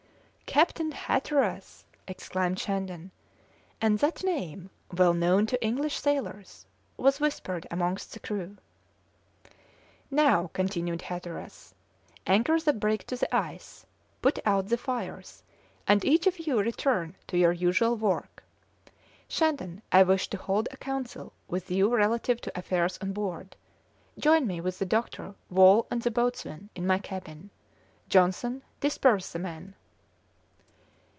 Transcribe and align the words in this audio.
"Captain 0.51 0.91
Hatteras!" 0.91 1.85
exclaimed 2.09 2.59
Shandon, 2.59 3.11
and 3.79 3.99
that 3.99 4.21
name, 4.21 4.69
well 4.91 5.13
known 5.13 5.45
to 5.45 5.63
English 5.65 5.97
sailors, 5.97 6.65
was 6.97 7.21
whispered 7.21 7.65
amongst 7.71 8.11
the 8.11 8.19
crew. 8.19 8.57
"Now," 10.09 10.49
continued 10.51 11.03
Hatteras, 11.03 11.73
"anchor 12.27 12.59
the 12.59 12.73
brig 12.73 13.07
to 13.07 13.15
the 13.15 13.33
ice, 13.33 13.85
put 14.21 14.39
out 14.45 14.67
the 14.67 14.75
fires, 14.75 15.41
and 15.87 16.03
each 16.03 16.27
of 16.27 16.37
you 16.37 16.59
return 16.59 17.15
to 17.27 17.37
your 17.37 17.53
usual 17.53 17.95
work. 17.95 18.43
Shandon, 19.29 19.81
I 19.89 20.03
wish 20.03 20.27
to 20.31 20.37
hold 20.37 20.67
a 20.69 20.75
council 20.75 21.31
with 21.47 21.71
you 21.71 21.95
relative 21.95 22.41
to 22.41 22.59
affairs 22.59 22.99
on 23.01 23.13
board. 23.13 23.55
Join 24.19 24.47
me 24.47 24.59
with 24.59 24.79
the 24.79 24.85
doctor, 24.85 25.33
Wall, 25.49 25.87
and 25.89 26.01
the 26.01 26.11
boatswain 26.11 26.67
in 26.75 26.85
my 26.85 26.99
cabin. 26.99 27.51
Johnson, 28.09 28.63
disperse 28.81 29.31
the 29.31 29.39
men." 29.39 29.75